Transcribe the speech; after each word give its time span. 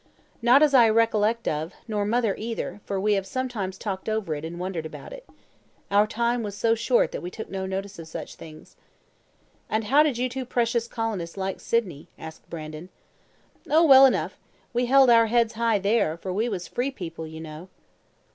"Not 0.41 0.63
as 0.63 0.73
I 0.73 0.89
recollect 0.89 1.47
of, 1.47 1.73
nor 1.87 2.05
mother 2.05 2.33
either, 2.35 2.81
for 2.85 2.99
we 2.99 3.13
have 3.13 3.27
sometimes 3.27 3.77
talked 3.77 4.09
over 4.09 4.33
it 4.33 4.43
and 4.43 4.59
wondered 4.59 4.83
about 4.87 5.13
it. 5.13 5.29
Our 5.91 6.07
time 6.07 6.41
was 6.41 6.57
so 6.57 6.73
short 6.73 7.11
that 7.11 7.21
we 7.21 7.29
took 7.29 7.51
no 7.51 7.67
notice 7.67 7.99
of 7.99 8.07
such 8.07 8.33
things." 8.33 8.75
"And 9.69 9.83
how 9.83 10.01
did 10.01 10.17
you 10.17 10.27
two 10.27 10.43
precious 10.43 10.87
colonists 10.87 11.37
like 11.37 11.59
Sydney?" 11.59 12.07
asked 12.17 12.49
Brandon. 12.49 12.89
"Oh, 13.69 13.85
well 13.85 14.07
enough. 14.07 14.39
We 14.73 14.87
held 14.87 15.11
our 15.11 15.27
heads 15.27 15.53
high 15.53 15.77
there, 15.77 16.17
for 16.17 16.33
we 16.33 16.49
was 16.49 16.67
free 16.67 16.89
people, 16.89 17.27
you 17.27 17.39
know." 17.39 17.69